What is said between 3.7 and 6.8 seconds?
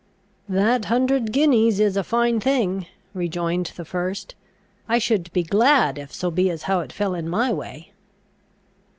the first. "I should be glad if so be as how